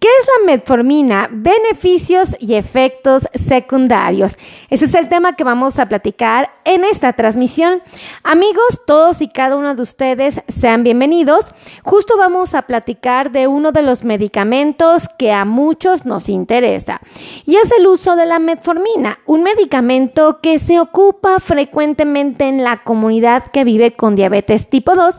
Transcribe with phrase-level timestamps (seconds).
[0.00, 1.28] ¿Qué es la metformina?
[1.28, 4.38] Beneficios y efectos secundarios.
[4.70, 7.82] Ese es el tema que vamos a platicar en esta transmisión.
[8.22, 11.46] Amigos, todos y cada uno de ustedes sean bienvenidos.
[11.82, 17.00] Justo vamos a platicar de uno de los medicamentos que a muchos nos interesa
[17.44, 22.84] y es el uso de la metformina, un medicamento que se ocupa frecuentemente en la
[22.84, 25.16] comunidad que vive con diabetes tipo 2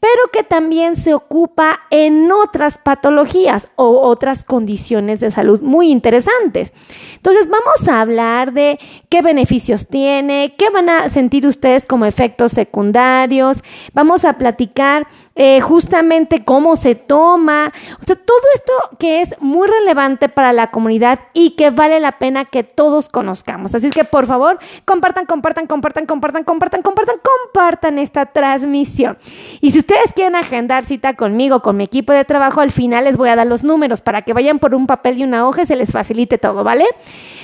[0.00, 6.72] pero que también se ocupa en otras patologías o otras condiciones de salud muy interesantes.
[7.16, 8.78] Entonces vamos a hablar de
[9.10, 13.62] qué beneficios tiene, qué van a sentir ustedes como efectos secundarios,
[13.92, 15.06] vamos a platicar
[15.38, 20.70] eh, justamente cómo se toma, o sea, todo esto que es muy relevante para la
[20.70, 23.74] comunidad y que vale la pena que todos conozcamos.
[23.74, 29.18] Así que por favor, compartan, compartan, compartan, compartan, compartan, compartan, compartan esta transmisión.
[29.60, 33.18] Y si ustedes quieren agendar cita conmigo, con mi equipo de trabajo, al final les
[33.18, 35.74] voy a dar los números para que vayan por un papel y una hoja se
[35.74, 36.86] les facilite todo, ¿vale?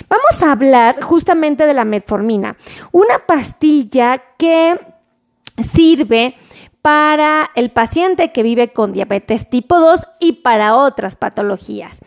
[0.09, 2.57] Vamos a hablar justamente de la metformina,
[2.93, 4.79] una pastilla que
[5.75, 6.37] sirve
[6.83, 11.99] para el paciente que vive con diabetes tipo 2 y para otras patologías.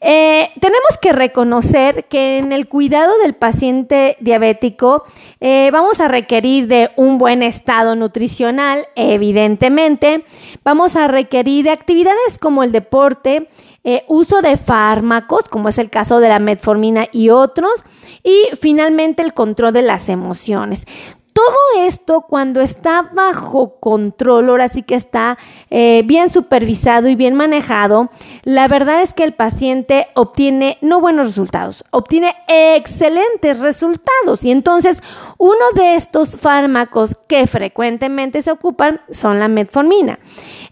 [0.00, 5.04] Eh, tenemos que reconocer que en el cuidado del paciente diabético
[5.40, 10.24] eh, vamos a requerir de un buen estado nutricional, evidentemente,
[10.64, 13.48] vamos a requerir de actividades como el deporte,
[13.84, 17.84] eh, uso de fármacos, como es el caso de la metformina y otros,
[18.24, 20.86] y finalmente el control de las emociones.
[21.34, 25.36] Todo esto cuando está bajo control, ahora sí que está
[25.68, 28.08] eh, bien supervisado y bien manejado,
[28.44, 34.44] la verdad es que el paciente obtiene no buenos resultados, obtiene excelentes resultados.
[34.44, 35.02] Y entonces
[35.36, 40.20] uno de estos fármacos que frecuentemente se ocupan son la metformina.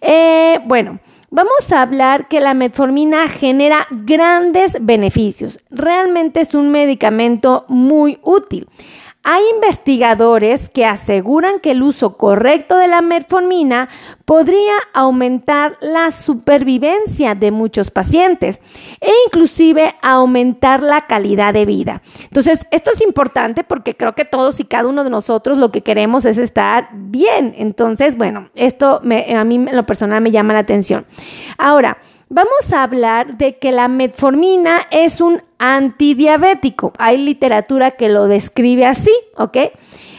[0.00, 1.00] Eh, bueno.
[1.34, 5.58] Vamos a hablar que la metformina genera grandes beneficios.
[5.70, 8.68] Realmente es un medicamento muy útil.
[9.24, 13.88] Hay investigadores que aseguran que el uso correcto de la metformina
[14.24, 18.61] podría aumentar la supervivencia de muchos pacientes
[19.00, 22.02] e inclusive aumentar la calidad de vida.
[22.24, 25.82] Entonces, esto es importante porque creo que todos y cada uno de nosotros lo que
[25.82, 27.55] queremos es estar bien.
[27.56, 31.06] Entonces, bueno, esto a mí en lo personal me llama la atención.
[31.58, 31.98] Ahora,
[32.34, 36.94] Vamos a hablar de que la metformina es un antidiabético.
[36.96, 39.58] Hay literatura que lo describe así, ¿ok?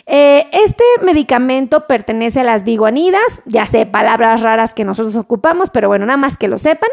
[0.05, 5.87] Eh, este medicamento pertenece a las biguanidas, ya sé, palabras raras que nosotros ocupamos, pero
[5.87, 6.91] bueno, nada más que lo sepan.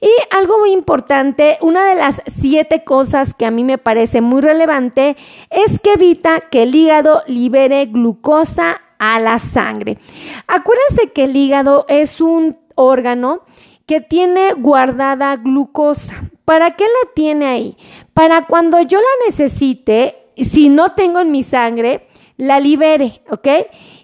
[0.00, 4.40] Y algo muy importante, una de las siete cosas que a mí me parece muy
[4.40, 5.18] relevante
[5.50, 9.98] es que evita que el hígado libere glucosa a la sangre.
[10.46, 13.42] Acuérdense que el hígado es un órgano
[13.86, 16.30] que tiene guardada glucosa.
[16.44, 17.76] ¿Para qué la tiene ahí?
[18.14, 23.48] Para cuando yo la necesite, si no tengo en mi sangre, la libere, ¿ok?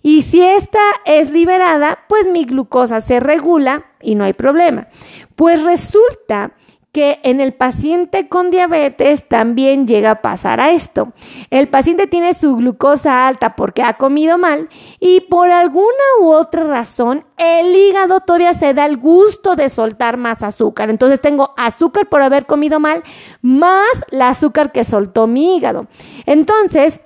[0.03, 4.89] Y si esta es liberada, pues mi glucosa se regula y no hay problema.
[5.37, 6.53] Pues resulta
[6.93, 11.15] que en el paciente con diabetes también llega a pasar a esto.
[11.49, 14.69] El paciente tiene su glucosa alta porque ha comido mal
[15.01, 15.87] y por alguna
[16.21, 20.91] u otra razón el hígado todavía se da el gusto de soltar más azúcar.
[20.91, 23.03] Entonces tengo azúcar por haber comido mal
[23.41, 25.87] más la azúcar que soltó mi hígado.
[26.27, 27.01] Entonces,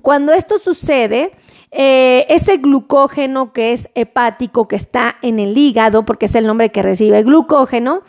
[0.00, 1.32] cuando esto sucede,
[1.74, 6.70] eh, ese glucógeno que es hepático, que está en el hígado, porque es el nombre
[6.70, 8.02] que recibe glucógeno,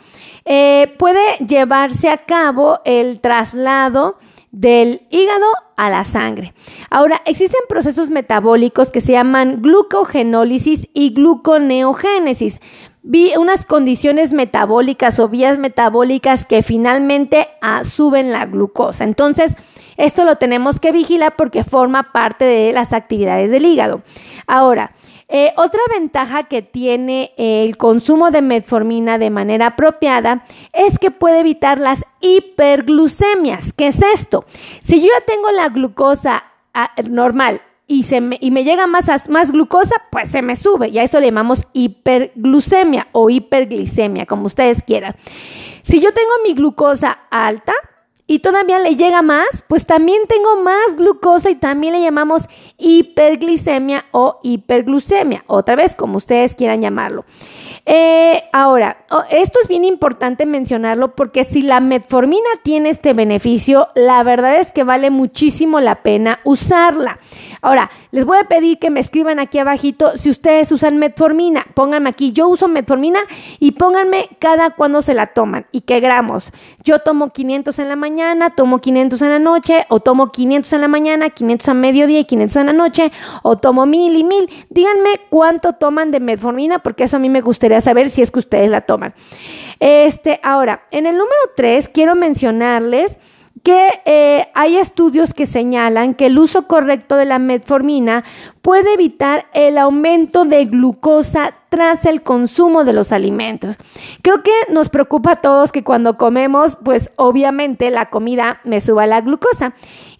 [0.44, 4.18] eh, puede llevarse a cabo el traslado
[4.52, 6.52] del hígado a la sangre.
[6.90, 12.60] Ahora, existen procesos metabólicos que se llaman glucogenólisis y gluconeogénesis,
[13.38, 19.04] unas condiciones metabólicas o vías metabólicas que finalmente ah, suben la glucosa.
[19.04, 19.56] Entonces,
[19.96, 24.02] esto lo tenemos que vigilar porque forma parte de las actividades del hígado.
[24.46, 24.92] Ahora,
[25.28, 31.40] eh, otra ventaja que tiene el consumo de metformina de manera apropiada es que puede
[31.40, 33.72] evitar las hiperglucemias.
[33.72, 34.44] ¿Qué es esto?
[34.82, 39.28] Si yo ya tengo la glucosa ah, normal y, se me, y me llega más,
[39.30, 40.88] más glucosa, pues se me sube.
[40.88, 45.16] Y eso le llamamos hiperglucemia o hiperglicemia, como ustedes quieran.
[45.82, 47.72] Si yo tengo mi glucosa alta,
[48.26, 52.44] y todavía le llega más, pues también tengo más glucosa y también le llamamos
[52.78, 57.24] hiperglicemia o hiperglucemia, otra vez como ustedes quieran llamarlo.
[57.86, 64.22] Eh, ahora, esto es bien importante mencionarlo porque si la metformina tiene este beneficio, la
[64.22, 67.18] verdad es que vale muchísimo la pena usarla.
[67.60, 71.64] Ahora, les voy a pedir que me escriban aquí abajito si ustedes usan metformina.
[71.74, 73.20] Pónganme aquí, yo uso metformina
[73.58, 76.52] y pónganme cada cuando se la toman y qué gramos.
[76.82, 80.80] Yo tomo 500 en la mañana, tomo 500 en la noche, o tomo 500 en
[80.80, 83.12] la mañana, 500 a mediodía y 500 en la noche,
[83.42, 84.48] o tomo mil y mil.
[84.70, 88.38] Díganme cuánto toman de metformina porque eso a mí me gustaría saber si es que
[88.38, 89.03] ustedes la toman.
[89.80, 93.18] Este, ahora, en el número 3 quiero mencionarles
[93.64, 98.22] que eh, hay estudios que señalan que el uso correcto de la metformina
[98.60, 103.76] puede evitar el aumento de glucosa tras el consumo de los alimentos.
[104.22, 109.06] Creo que nos preocupa a todos que cuando comemos, pues obviamente la comida me suba
[109.06, 109.74] la glucosa.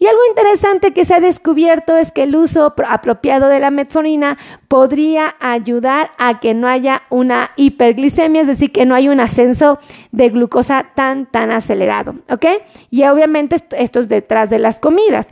[0.04, 4.36] Y algo interesante que se ha descubierto es que el uso apropiado de la metformina
[4.68, 9.78] podría ayudar a que no haya una hiperglicemia, es decir, que no haya un ascenso
[10.12, 12.44] de glucosa tan, tan acelerado, ¿ok?
[12.90, 15.26] Y obviamente esto, es detrás de las comidas.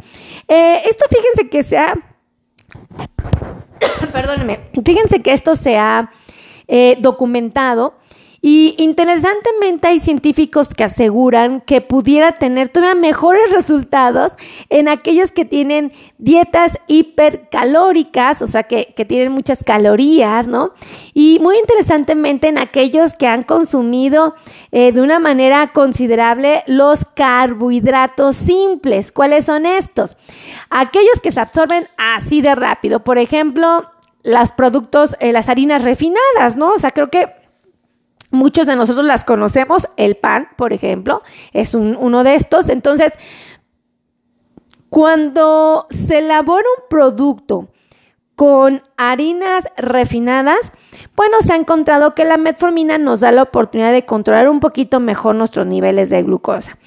[0.48, 1.92] Eh, esto fíjense que sea
[4.10, 4.70] Perdónenme.
[4.82, 6.12] Fíjense que esto se ha
[6.66, 7.98] eh, documentado
[8.44, 14.32] y interesantemente hay científicos que aseguran que pudiera tener todavía mejores resultados
[14.68, 20.72] en aquellos que tienen dietas hipercalóricas, o sea, que, tienen muchas calorías, ¿no?
[21.14, 24.34] Y muy interesantemente en aquellos que han consumido
[24.72, 29.12] eh, de una manera considerable los carbohidratos simples.
[29.12, 30.16] ¿Cuáles son estos?
[30.68, 33.04] Aquellos que se absorben así de rápido.
[33.04, 33.88] Por ejemplo,
[34.24, 36.72] los productos, eh, las harinas refinadas, ¿no?
[36.72, 37.41] O sea, creo que
[38.32, 42.70] Muchos de nosotros las conocemos, el pan, por ejemplo, es uno de estos.
[42.70, 43.12] Entonces,
[44.88, 47.68] cuando se elabora un producto
[48.34, 50.72] con harinas refinadas,
[51.14, 54.98] bueno, se ha encontrado que la metformina nos da la oportunidad de controlar un poquito
[54.98, 56.78] mejor nuestros niveles de glucosa.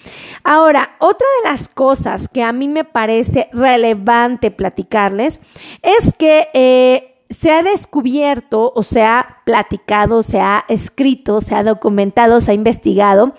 [0.44, 5.40] Ahora, otra de las cosas que a mí me parece relevante platicarles
[5.82, 11.64] es que eh, se ha descubierto o se ha platicado, se ha escrito, se ha
[11.64, 13.34] documentado, se ha investigado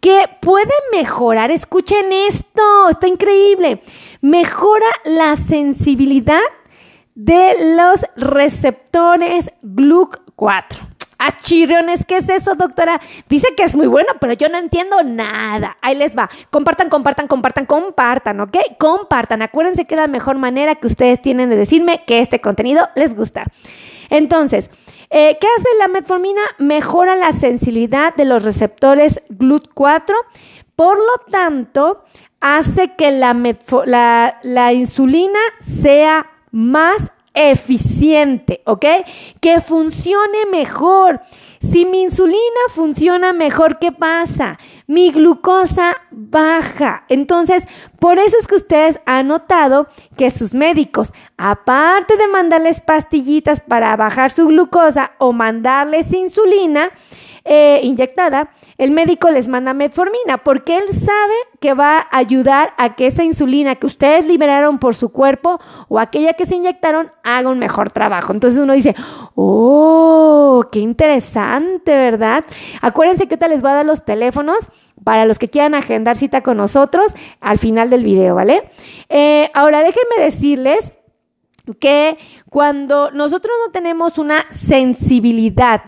[0.00, 3.82] que puede mejorar, escuchen esto, está increíble,
[4.20, 6.40] mejora la sensibilidad
[7.14, 10.97] de los receptores GLUC4.
[11.18, 13.00] Achirriones, ¿qué es eso, doctora?
[13.28, 15.76] Dice que es muy bueno, pero yo no entiendo nada.
[15.82, 16.30] Ahí les va.
[16.50, 18.56] Compartan, compartan, compartan, compartan, ¿ok?
[18.78, 19.42] Compartan.
[19.42, 23.16] Acuérdense que es la mejor manera que ustedes tienen de decirme que este contenido les
[23.16, 23.46] gusta.
[24.10, 24.70] Entonces,
[25.10, 26.42] eh, ¿qué hace la metformina?
[26.58, 30.14] Mejora la sensibilidad de los receptores GLUT4.
[30.76, 32.04] Por lo tanto,
[32.40, 38.84] hace que la insulina sea más eficiente, ¿ok?
[39.40, 41.20] Que funcione mejor.
[41.60, 42.38] Si mi insulina
[42.68, 44.58] funciona mejor, ¿qué pasa?
[44.86, 47.04] Mi glucosa baja.
[47.08, 47.64] Entonces,
[47.98, 53.96] por eso es que ustedes han notado que sus médicos, aparte de mandarles pastillitas para
[53.96, 56.90] bajar su glucosa o mandarles insulina,
[57.50, 62.94] eh, inyectada, el médico les manda metformina porque él sabe que va a ayudar a
[62.94, 65.58] que esa insulina que ustedes liberaron por su cuerpo
[65.88, 68.34] o aquella que se inyectaron haga un mejor trabajo.
[68.34, 68.94] Entonces uno dice,
[69.34, 70.80] oh, qué
[71.84, 72.44] ¿verdad?
[72.80, 74.68] Acuérdense que ahorita les voy a dar los teléfonos
[75.04, 78.70] para los que quieran agendar cita con nosotros al final del video, ¿vale?
[79.08, 80.92] Eh, ahora déjenme decirles
[81.80, 82.18] que
[82.48, 85.82] cuando nosotros no tenemos una sensibilidad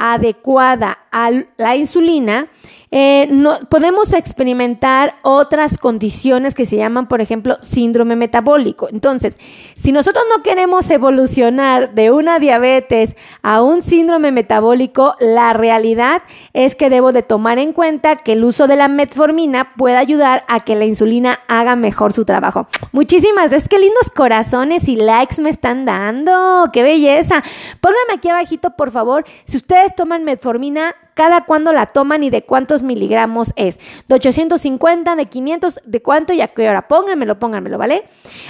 [0.00, 2.48] adecuada a la insulina,
[2.92, 8.88] eh, no, podemos experimentar otras condiciones que se llaman, por ejemplo, síndrome metabólico.
[8.88, 9.36] Entonces,
[9.76, 16.74] si nosotros no queremos evolucionar de una diabetes a un síndrome metabólico, la realidad es
[16.74, 20.60] que debo de tomar en cuenta que el uso de la metformina puede ayudar a
[20.64, 22.66] que la insulina haga mejor su trabajo.
[22.90, 27.44] Muchísimas gracias, qué lindos corazones y likes me están dando, qué belleza.
[27.80, 32.44] Pónganme aquí abajito, por favor, si ustedes toman metformina, cada cuándo la toman y de
[32.44, 33.78] cuántos miligramos es.
[34.08, 36.88] De 850, de 500, de cuánto y a qué hora.
[36.88, 38.04] Pónganmelo, pónganmelo, ¿vale?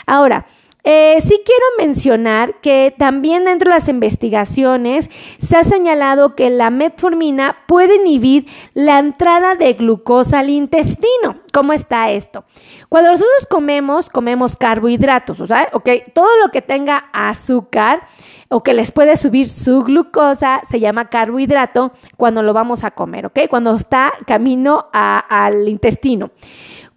[0.07, 0.47] Ahora,
[0.85, 6.71] eh, sí quiero mencionar que también dentro de las investigaciones se ha señalado que la
[6.71, 11.37] metformina puede inhibir la entrada de glucosa al intestino.
[11.53, 12.45] ¿Cómo está esto?
[12.89, 18.03] Cuando nosotros comemos, comemos carbohidratos, o sea, ok, todo lo que tenga azúcar
[18.49, 23.27] o que les puede subir su glucosa, se llama carbohidrato cuando lo vamos a comer,
[23.27, 23.41] ¿ok?
[23.49, 26.31] Cuando está camino al intestino.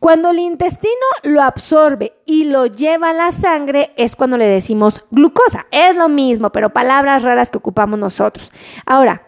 [0.03, 0.91] Cuando el intestino
[1.23, 5.65] lo absorbe y lo lleva a la sangre es cuando le decimos glucosa.
[5.71, 8.51] Es lo mismo, pero palabras raras que ocupamos nosotros.
[8.85, 9.25] Ahora,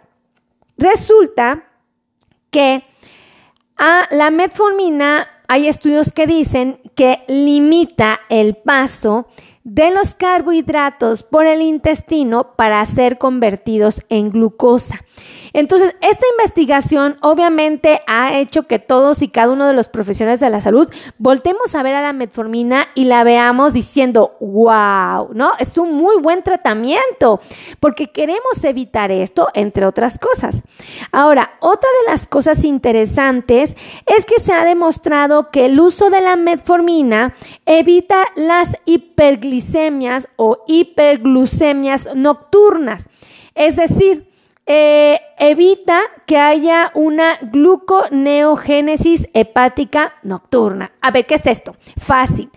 [0.78, 1.64] resulta
[2.52, 2.84] que
[3.78, 9.28] a la metformina hay estudios que dicen que limita el paso
[9.64, 15.06] de los carbohidratos por el intestino para ser convertidos en glucosa.
[15.56, 20.50] Entonces, esta investigación obviamente ha hecho que todos y cada uno de los profesionales de
[20.50, 25.54] la salud voltemos a ver a la metformina y la veamos diciendo, wow, ¿no?
[25.58, 27.40] Es un muy buen tratamiento
[27.80, 30.62] porque queremos evitar esto, entre otras cosas.
[31.14, 36.20] Ahora, otra de las cosas interesantes es que se ha demostrado que el uso de
[36.20, 37.34] la metformina
[37.66, 43.06] evita las hiperglicemias o hiperglucemias nocturnas.
[43.54, 44.35] Es decir,
[44.66, 50.92] eh, evita que haya una gluconeogénesis hepática nocturna.
[51.02, 51.76] A ver, ¿qué es esto?
[51.98, 52.50] Fácil.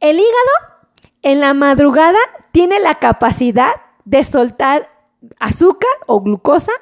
[0.00, 0.78] El hígado
[1.22, 2.18] en la madrugada
[2.52, 3.72] tiene la capacidad
[4.04, 4.90] de soltar
[5.40, 6.72] azúcar o glucosa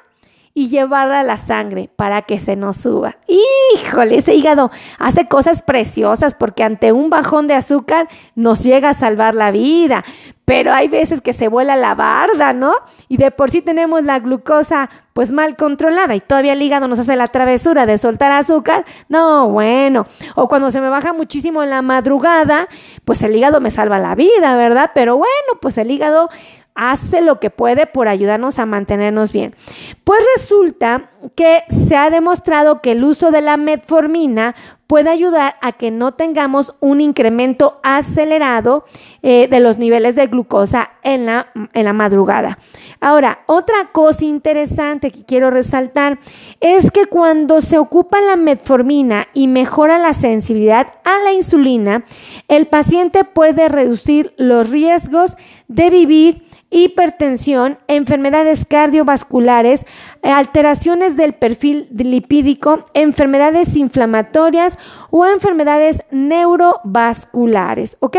[0.57, 3.17] y llevarla a la sangre para que se nos suba.
[3.27, 8.93] Híjole, ese hígado hace cosas preciosas porque ante un bajón de azúcar nos llega a
[8.95, 10.03] salvar la vida.
[10.45, 12.73] Pero hay veces que se vuela la barda, ¿no?
[13.07, 16.97] Y de por sí tenemos la glucosa pues mal controlada y todavía el hígado nos
[16.97, 18.83] hace la travesura de soltar azúcar.
[19.09, 20.05] No, bueno.
[20.33, 22.67] O cuando se me baja muchísimo en la madrugada,
[23.05, 24.89] pues el hígado me salva la vida, ¿verdad?
[24.95, 26.29] Pero bueno, pues el hígado
[26.77, 29.55] hace lo que puede por ayudarnos a mantenernos bien.
[30.03, 34.55] Pues resulta que se ha demostrado que el uso de la metformina
[34.87, 38.85] puede ayudar a que no tengamos un incremento acelerado
[39.21, 42.57] eh, de los niveles de glucosa en la, en la madrugada.
[43.01, 46.19] Ahora, otra cosa interesante que quiero resaltar
[46.61, 52.05] es que cuando se ocupa la metformina y mejora la sensibilidad a la insulina,
[52.47, 55.35] el paciente puede reducir los riesgos
[55.67, 59.85] de vivir hipertensión, enfermedades cardiovasculares,
[60.21, 64.76] alteraciones del perfil lipídico, enfermedades inflamatorias
[65.09, 68.17] o enfermedades neurovasculares, ¿ok?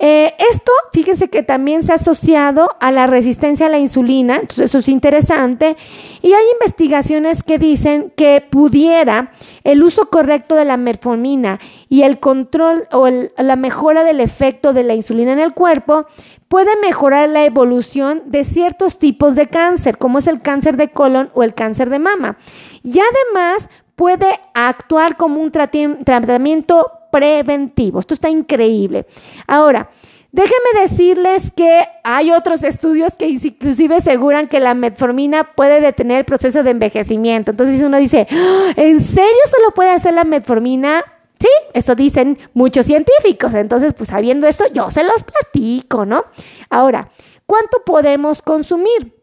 [0.00, 4.66] Eh, esto, fíjense que también se ha asociado a la resistencia a la insulina, entonces
[4.66, 5.76] eso es interesante.
[6.22, 9.32] Y hay investigaciones que dicen que pudiera
[9.64, 14.84] el uso correcto de la metformina y el control o la mejora del efecto de
[14.84, 16.06] la insulina en el cuerpo
[16.46, 21.30] puede mejorar la evolución de ciertos tipos de cáncer, como es el cáncer de colon
[21.34, 22.38] o el cáncer de mama.
[22.84, 23.68] Y además
[23.98, 27.98] puede actuar como un tratamiento preventivo.
[27.98, 29.06] Esto está increíble.
[29.48, 29.90] Ahora,
[30.30, 36.24] déjenme decirles que hay otros estudios que inclusive aseguran que la metformina puede detener el
[36.24, 37.50] proceso de envejecimiento.
[37.50, 38.72] Entonces uno dice, ¡Ah!
[38.76, 41.02] ¿en serio solo puede hacer la metformina?
[41.40, 43.52] Sí, eso dicen muchos científicos.
[43.54, 46.24] Entonces, pues sabiendo esto, yo se los platico, ¿no?
[46.70, 47.10] Ahora,
[47.46, 49.17] ¿cuánto podemos consumir?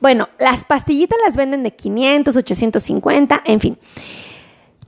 [0.00, 3.78] Bueno, las pastillitas las venden de 500, 850, en fin.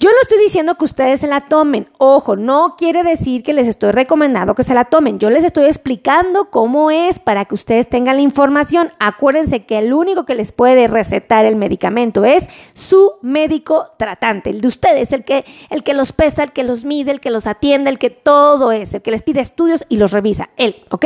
[0.02, 1.87] Yo no estoy diciendo que ustedes se la tomen.
[1.99, 5.19] Ojo, no quiere decir que les estoy recomendando que se la tomen.
[5.19, 8.93] Yo les estoy explicando cómo es para que ustedes tengan la información.
[8.99, 14.62] Acuérdense que el único que les puede recetar el medicamento es su médico tratante, el
[14.62, 17.47] de ustedes, el que, el que los pesa, el que los mide, el que los
[17.47, 20.49] atiende, el que todo es, el que les pide estudios y los revisa.
[20.57, 21.05] Él, ¿ok?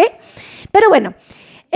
[0.70, 1.14] Pero bueno.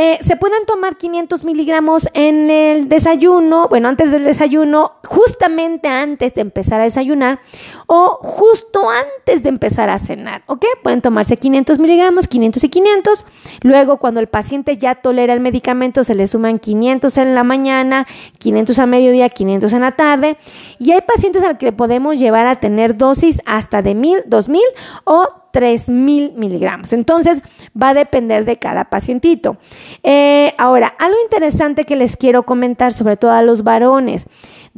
[0.00, 6.34] Eh, se pueden tomar 500 miligramos en el desayuno, bueno, antes del desayuno, justamente antes
[6.34, 7.40] de empezar a desayunar
[7.88, 10.64] o justo antes de empezar a cenar, ¿ok?
[10.84, 13.24] Pueden tomarse 500 miligramos, 500 y 500.
[13.62, 18.06] Luego, cuando el paciente ya tolera el medicamento, se le suman 500 en la mañana,
[18.38, 20.36] 500 a mediodía, 500 en la tarde.
[20.78, 24.62] Y hay pacientes al que podemos llevar a tener dosis hasta de 1000, 2000
[25.02, 26.92] o 3000 miligramos.
[26.92, 27.40] Entonces,
[27.80, 29.56] va a depender de cada pacientito.
[30.02, 34.26] Eh, ahora, algo interesante que les quiero comentar, sobre todo a los varones.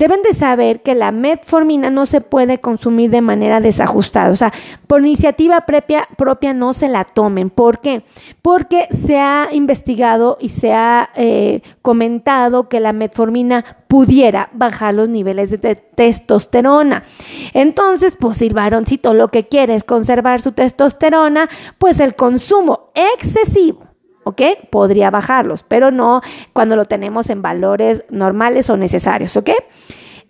[0.01, 4.51] Deben de saber que la metformina no se puede consumir de manera desajustada, o sea,
[4.87, 7.51] por iniciativa propia, no se la tomen.
[7.51, 8.05] ¿Por qué?
[8.41, 15.11] Porque se ha investigado y se ha eh, comentado que la metformina pudiera bajar los
[15.11, 17.05] niveles de testosterona.
[17.53, 22.91] Entonces, pues si el varoncito lo que quiere es conservar su testosterona, pues el consumo
[22.95, 23.90] excesivo
[24.25, 24.43] ¿ok?
[24.71, 26.21] Podría bajarlos, pero no
[26.53, 29.51] cuando lo tenemos en valores normales o necesarios, ¿ok?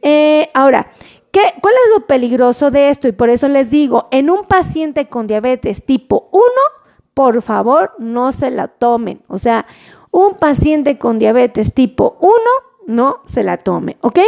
[0.02, 0.92] Eh, ahora,
[1.30, 3.08] ¿qué, ¿cuál es lo peligroso de esto?
[3.08, 6.44] Y por eso les digo, en un paciente con diabetes tipo 1,
[7.14, 9.22] por favor, no se la tomen.
[9.28, 9.66] O sea,
[10.10, 12.34] un paciente con diabetes tipo 1,
[12.86, 14.18] no se la tome, ¿ok?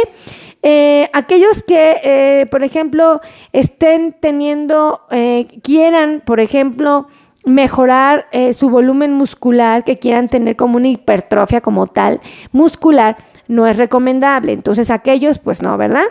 [0.61, 3.19] Eh, aquellos que, eh, por ejemplo,
[3.51, 5.01] estén teniendo,
[5.61, 7.07] quieran, por ejemplo,
[7.45, 12.21] mejorar eh, su volumen muscular, que quieran tener como una hipertrofia como tal
[12.51, 13.17] muscular,
[13.53, 14.51] no es recomendable.
[14.51, 16.05] Entonces aquellos, pues no, ¿verdad?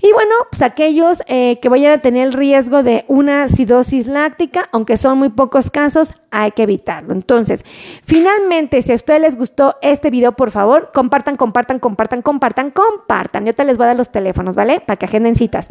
[0.00, 4.68] Y bueno, pues aquellos eh, que vayan a tener el riesgo de una acidosis láctica,
[4.72, 7.12] aunque son muy pocos casos, hay que evitarlo.
[7.12, 7.64] Entonces,
[8.04, 13.46] finalmente, si a ustedes les gustó este video, por favor, compartan, compartan, compartan, compartan, compartan.
[13.46, 14.80] Yo te les voy a dar los teléfonos, ¿vale?
[14.80, 15.68] Para que agenden citas.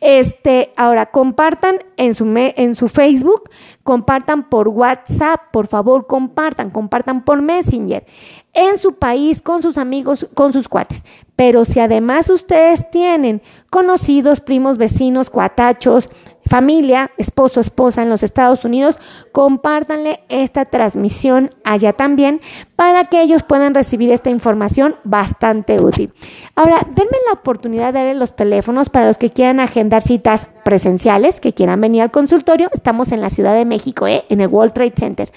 [0.00, 3.50] Este, ahora, compartan en su, en su Facebook,
[3.82, 8.04] compartan por WhatsApp, por favor, compartan, compartan por Messenger
[8.52, 11.04] en su país, con sus amigos, con sus cuates.
[11.36, 16.08] Pero si además ustedes tienen conocidos, primos, vecinos, cuatachos,
[16.50, 18.98] familia, esposo, esposa en los Estados Unidos,
[19.30, 22.40] compártanle esta transmisión allá también
[22.74, 26.12] para que ellos puedan recibir esta información bastante útil.
[26.56, 31.38] Ahora, denme la oportunidad de darle los teléfonos para los que quieran agendar citas presenciales,
[31.38, 32.68] que quieran venir al consultorio.
[32.74, 34.24] Estamos en la Ciudad de México, ¿eh?
[34.28, 35.32] en el World Trade Center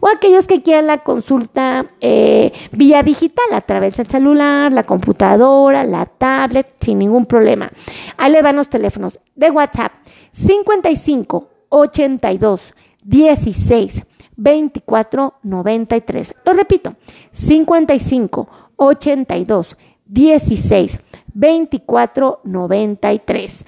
[0.00, 5.84] o aquellos que quieran la consulta eh, vía digital a través del celular, la computadora,
[5.84, 7.70] la tablet, sin ningún problema.
[8.16, 9.92] Ahí le van los teléfonos de WhatsApp
[10.36, 16.34] 55 82 16 24 93.
[16.44, 16.94] Lo repito,
[17.32, 19.76] 55 82
[20.06, 21.00] 16
[21.34, 23.64] 24 93.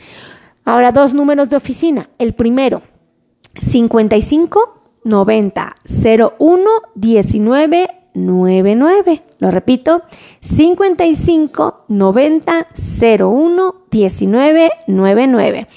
[0.65, 2.11] Ahora dos números de oficina.
[2.19, 2.83] El primero,
[3.55, 5.77] 55 90
[6.39, 9.23] 01 19 99.
[9.39, 10.03] Lo repito,
[10.41, 12.67] 55 90
[13.21, 15.69] 01 19 99.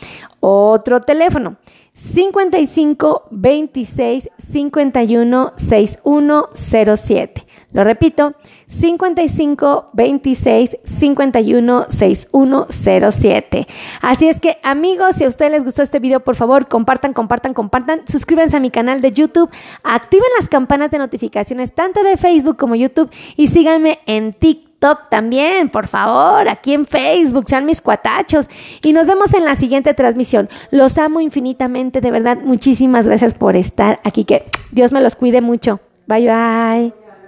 [0.43, 1.57] Otro teléfono,
[1.93, 7.45] 55 26 51 6107.
[7.73, 8.33] Lo repito,
[8.67, 13.67] 55 26 51 6107.
[14.01, 17.53] Así es que, amigos, si a ustedes les gustó este video, por favor, compartan, compartan,
[17.53, 18.01] compartan.
[18.07, 19.51] Suscríbanse a mi canal de YouTube,
[19.83, 24.33] activen las campanas de notificaciones tanto de Facebook como YouTube y síganme en
[24.81, 28.49] TikTok también, por favor, aquí en Facebook, sean mis cuatachos.
[28.83, 30.49] Y nos vemos en la siguiente transmisión.
[30.71, 32.39] Los amo infinitamente, de verdad.
[32.43, 34.25] Muchísimas gracias por estar aquí.
[34.25, 35.79] Que Dios me los cuide mucho.
[36.07, 37.00] Bye bye.